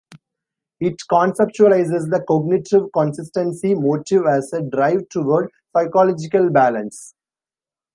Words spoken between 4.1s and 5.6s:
as a drive toward